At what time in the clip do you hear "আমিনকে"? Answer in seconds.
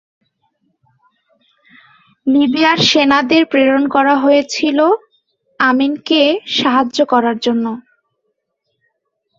5.59-6.21